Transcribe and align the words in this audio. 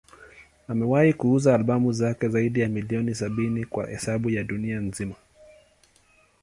Amewahi 0.67 1.13
kuuza 1.13 1.55
albamu 1.55 1.91
zake 1.91 2.27
zaidi 2.29 2.59
ya 2.59 2.69
milioni 2.69 3.15
sabini 3.15 3.65
kwa 3.65 3.89
hesabu 3.89 4.29
ya 4.29 4.43
dunia 4.43 4.79
nzima. 4.79 5.15